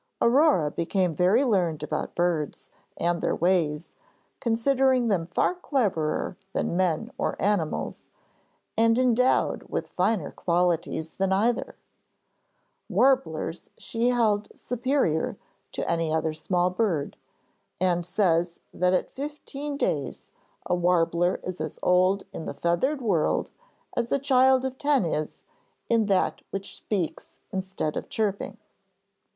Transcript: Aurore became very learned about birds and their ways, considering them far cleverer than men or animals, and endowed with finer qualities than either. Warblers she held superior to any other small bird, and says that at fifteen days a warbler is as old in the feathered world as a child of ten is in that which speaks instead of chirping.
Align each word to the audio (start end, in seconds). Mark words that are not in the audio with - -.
Aurore 0.19 0.71
became 0.71 1.13
very 1.13 1.43
learned 1.45 1.83
about 1.83 2.15
birds 2.15 2.71
and 2.97 3.21
their 3.21 3.35
ways, 3.35 3.91
considering 4.39 5.09
them 5.09 5.27
far 5.27 5.53
cleverer 5.53 6.37
than 6.53 6.75
men 6.75 7.11
or 7.19 7.39
animals, 7.39 8.07
and 8.75 8.97
endowed 8.97 9.61
with 9.69 9.87
finer 9.89 10.31
qualities 10.31 11.17
than 11.17 11.31
either. 11.31 11.75
Warblers 12.89 13.69
she 13.77 14.09
held 14.09 14.49
superior 14.57 15.37
to 15.73 15.87
any 15.87 16.11
other 16.11 16.33
small 16.33 16.71
bird, 16.71 17.15
and 17.79 18.03
says 18.03 18.59
that 18.73 18.93
at 18.95 19.11
fifteen 19.11 19.77
days 19.77 20.29
a 20.65 20.73
warbler 20.73 21.39
is 21.43 21.61
as 21.61 21.77
old 21.83 22.23
in 22.33 22.47
the 22.47 22.55
feathered 22.55 23.03
world 23.03 23.51
as 23.95 24.11
a 24.11 24.17
child 24.17 24.65
of 24.65 24.79
ten 24.79 25.05
is 25.05 25.43
in 25.91 26.07
that 26.07 26.41
which 26.49 26.75
speaks 26.75 27.39
instead 27.51 27.95
of 27.95 28.09
chirping. 28.09 28.57